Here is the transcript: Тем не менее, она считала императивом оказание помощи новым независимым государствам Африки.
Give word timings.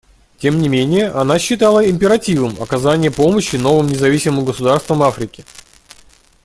Тем 0.39 0.57
не 0.59 0.67
менее, 0.67 1.09
она 1.11 1.37
считала 1.37 1.87
императивом 1.87 2.59
оказание 2.59 3.11
помощи 3.11 3.55
новым 3.57 3.85
независимым 3.85 4.45
государствам 4.45 5.03
Африки. 5.03 5.45